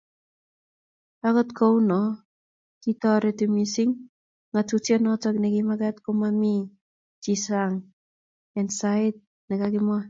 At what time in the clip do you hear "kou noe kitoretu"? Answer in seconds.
1.57-3.45